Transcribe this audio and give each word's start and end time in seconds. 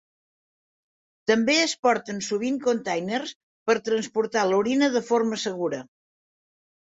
També 1.31 1.57
es 1.65 1.73
porten 1.87 2.21
sovint 2.27 2.55
containers 2.63 3.33
per 3.71 3.77
transportar 3.89 4.45
l'orina 4.53 4.89
de 4.95 5.03
forma 5.11 5.39
segura. 5.45 5.83